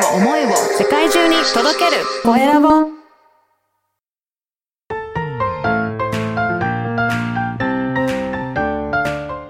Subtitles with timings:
[0.00, 0.48] を思いを
[0.78, 2.02] 世界中に届ける。
[2.22, 2.68] コエラボ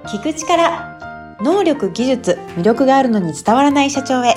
[0.07, 4.35] 聞く力能力技術魅力があるのに伝わらない社長へ。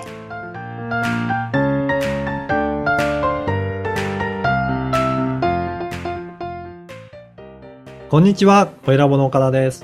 [8.09, 9.83] こんにちは、コエラボの岡田です。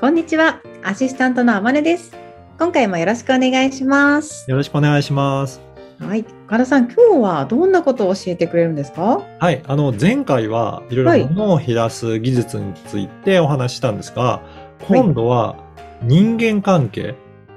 [0.00, 2.19] こんにちはアシスタントのあまねです
[2.60, 4.44] 今回もよろしくお願いします。
[4.50, 5.62] よろしくお願いします。
[5.98, 6.26] はい。
[6.44, 9.22] 岡田さん今日はどんなことを教えてくれるんですか？
[9.38, 11.22] はい、あの、前回はいろはい。
[11.22, 14.42] いろ物を減らす技術についてお話ししたんですが、
[14.86, 15.56] 今度は
[16.02, 17.14] 人間関係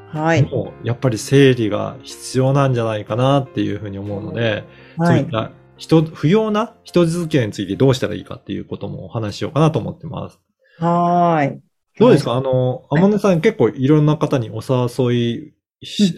[0.08, 0.44] はい。
[0.44, 4.64] もやっぱり整理が必要なんじゃないかなっていうふうに思うので、
[4.96, 5.08] はい。
[5.08, 10.40] そういった人、不要な人付き合いについてどうしたらいいかっていうこともお話ししようかなと思ってます。
[10.80, 11.62] はーい
[12.00, 12.34] どうですか？
[12.34, 15.54] あの、天音さん結構いろんな方にお誘い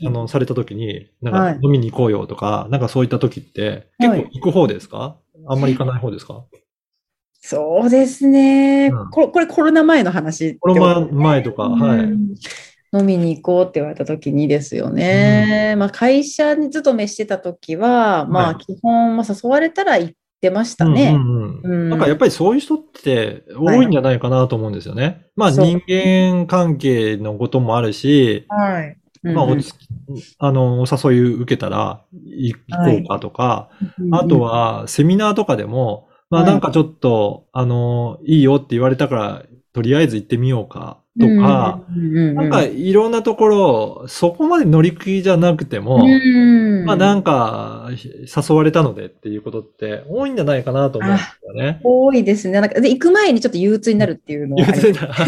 [0.06, 1.54] あの、された時に、なんはい。
[1.56, 4.20] か飲みに行こうよとか、なんかそういった時って、はい。
[4.22, 5.18] 結構行く方ですか？
[5.48, 6.46] あんまり行かない方ですか？
[7.42, 9.10] そうですね、うん。
[9.12, 12.00] これこれコロナ前の話ってこのこと前前とか、はい。
[12.00, 12.36] うん
[12.94, 15.76] 飲みに行こうって言われた時にですよね。
[15.78, 18.56] まあ会社に勤めしてた時は、まはい。
[18.56, 20.16] あ基本、まあ誘われたら行
[20.46, 21.16] ってましたね。
[21.16, 21.72] うんうんうん。
[21.72, 21.90] うん。
[21.90, 25.26] なんかやっぱりそういう人って多いんじゃないかなと思うんですよね。
[25.36, 25.66] まあそう。
[25.66, 28.98] 人間関係のこともあるし、はい。
[29.24, 29.74] まあおつ、
[30.38, 33.70] あの、お誘い受けたら行行こうかとか、
[34.12, 36.52] あと、は、セミナーとかでも、まあはい。
[36.52, 39.44] なんかちょっと、あの、いいよって言われたから、
[39.76, 46.08] とりあえず行ってみようかとか、なんかいろんなところ、そこまで乗り気じゃなくても、
[46.86, 51.82] まあなんか誘われたのでっていうことって多いんじゃないかなと思うんですよね。
[51.84, 52.62] 多いですね。
[52.62, 55.26] なんかで行く前にちょっと憂鬱になるっていうのは憂鬱にな、は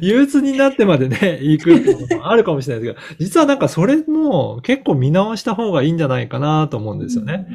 [0.00, 0.04] い。
[0.04, 7.46] 憂鬱になってまでね、 行くってこともあるかもしれないですけど、実はなんかそれも結構見直した方がいいんじゃないかなと思うんですよね。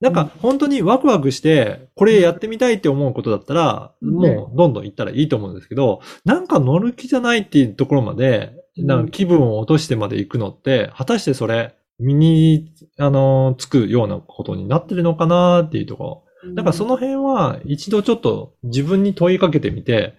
[0.00, 4.14] なんか本当にワクワクして、これやってみたいって思うことだったら、うん。
[4.14, 8.86] もうどんどん行ったらいいと思うんですけど、なんか乗る気じゃないっていうところまで、うん。
[8.86, 16.24] なんか気分を落としてまで行くのって、果たしてそれ、身に、あの、つくようなことになってるのかなっていうところ。
[16.54, 20.14] なんかその辺は一度ちょっと自分に問いかけてみて、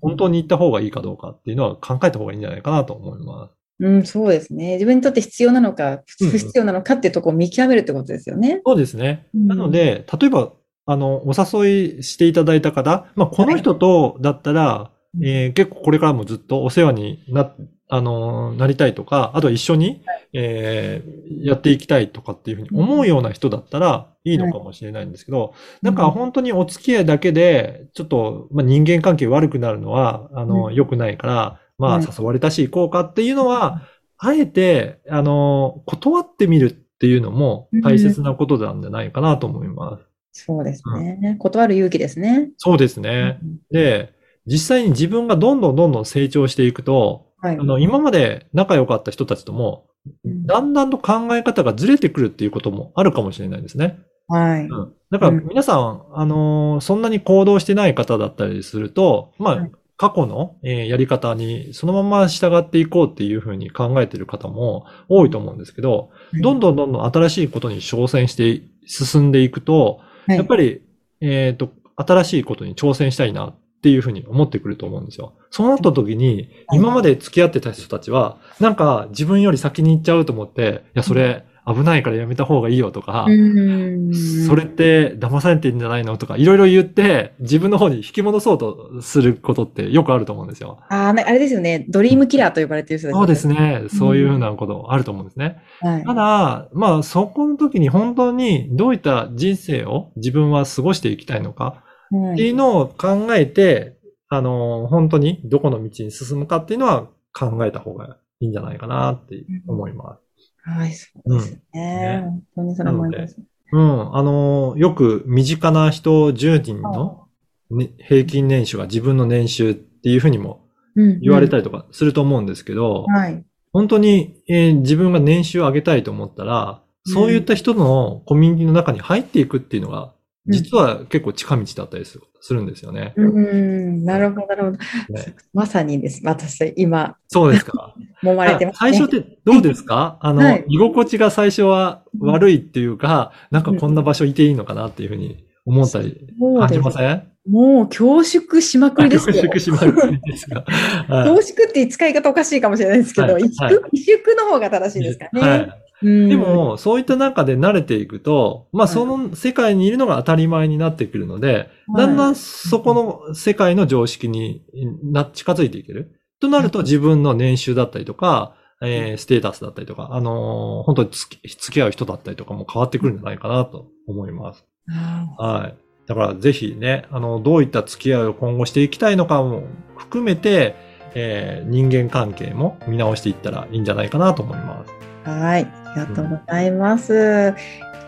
[0.00, 3.61] 本当に行った方がいいかどうかっていうのは考えた方がいいんじゃないかなと思います。
[3.82, 4.74] うん、そうですね。
[4.74, 8.60] 自分にとって必要なのか、うん不必要なのかっていうところを見極めるってことですよね。
[8.64, 9.26] そうですね。
[9.34, 9.48] うん。
[9.48, 10.52] なので、例えば、
[10.86, 15.28] あの、お誘いしていただいた方、まあ、この人とだったら、い。
[15.28, 17.52] えー結構これからもずっとお世話にな、
[17.88, 30.74] あの、なりたいとか、あとは一緒に、えーやっていきたいとかっていうふうに思うような人だったらいいのかもしれないんですけど、なんか本当にお付き合いだけで、ちょっと、まあ、人間関係悪くなるのは、あの、うん。
[30.74, 33.82] 良くないから、まあ、はい誘われたし行こうかっていうのは、
[34.16, 40.44] あえて、あの、断ってみるっていうのも大切なことなんじゃないかなと思います。
[40.44, 41.36] そうですね。
[41.40, 42.50] 断る勇気ですね。
[42.56, 43.38] そうですね。
[43.42, 44.14] うんで、
[44.46, 47.62] 実際に自分がどんどんどんどん成長していくと、はいあ。
[47.64, 49.86] の、今まで仲良かった人たちとも、
[50.24, 53.98] うんだんだんと考え方がずれてくるっていうこともあるかもしれないですね。
[54.28, 54.62] はい。
[54.62, 54.92] うん。
[55.10, 66.10] だからうん皆さん、あのーそんなに行動してない方だったりすると、まあ、はい過去の、えーやり方にそのまま従っていこうっていうふうに考えている方も多いと思うんですけど、
[66.42, 70.36] どんどんどんどん新しいことに挑戦して進んでいくと、はい。
[70.36, 70.82] やっぱり、
[71.20, 75.34] えっ、と、新しいことに挑戦したいなっていうふうに思ってくると思うんですよ。
[75.50, 76.78] そうなった時に、はい。
[76.78, 84.12] 今まで付き合ってた人たちは、なんか自分より先に行っちゃうと思って、いや、それ危ないからやめた方がいいよとか、うん
[84.46, 90.80] それって騙されてんじゃないのとか、いろいろ言って、自分の方に引き戻そうとすることってよくあると思うんですよ。
[90.88, 91.86] ああれですよね。
[91.88, 93.48] ドリームキラーと呼ばれている人たちそうです。
[93.48, 93.84] ね。
[93.88, 95.62] そういうふうなことあると思うんですね。
[95.80, 103.96] はいただ、まあ、そこの時に本当にどういった人生を自分は過ごしていきたいのかはいっていうのを考えて、
[104.28, 110.31] あの、本当にどこの道に進むかっていうのは考えた方がいいんじゃないかなって思います。
[110.64, 111.60] はい、そうですね。
[111.74, 113.36] ね本当にそれ思います。
[113.72, 114.16] うん。
[114.16, 117.26] あの、よく身近な人10人の、
[117.70, 123.44] ね、平均年収が自分の年収っていうふうにもうん言われたりとかすると思うんですけど、はい。
[123.72, 130.14] 本当に、えー自分が年収を上げたいと思ったら、そういった人のコミュニティの中に入っていくっていうのが、
[130.46, 132.18] 実は結構近道だったりす
[132.50, 133.14] るんですよね。
[133.16, 134.78] うん、なるほど、なるほど。
[134.78, 136.20] ねまさにです。
[136.24, 137.94] 私、今、そうですか。
[138.24, 138.98] 揉まれてます、最ね。
[138.98, 140.18] 初ってどうですか？
[140.20, 146.26] あの、はい居心地が最初は悪いっていうか、なんかこんな場所いていいのかなっていうふうに思ったり
[146.58, 147.28] 感じません？
[147.48, 149.34] もう恐縮しまくりですよ。
[149.34, 150.64] 恐縮しまくりですが。
[151.08, 155.68] はい恐縮って使い方おかしいかもしれないですけど、はい萎縮、は萎縮の方が正しいですかね。
[156.02, 162.94] で、も、そういった中で慣れていくと、まあ、その世界にいるのが当たり前になってくるので、だんだんそこ
[163.26, 164.62] の世界の常識に
[165.02, 166.20] な、近づいていける。
[166.40, 171.38] となると自分の年収だったりとか、えーステータスだったりとか、あのー本当に付
[171.72, 174.64] き合う人だったりとかも変わってくるんじゃないかなと思います。
[174.88, 175.76] あはい。
[176.06, 179.62] だからぜひね、あの、どういった付き合いを今後していきたいのかも
[179.96, 180.74] 含めて、
[181.14, 184.92] えー人間関係も見直していったらいいんじゃないかなと思います。
[185.24, 185.81] ーはい。
[185.94, 187.54] ありがとうございます。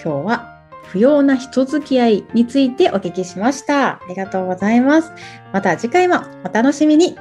[0.03, 0.55] 今日は
[0.85, 3.95] 不要な人付き合いについてお聞きしました。
[3.95, 5.13] ありがとうございます。
[5.53, 7.17] また次回もお楽しみに。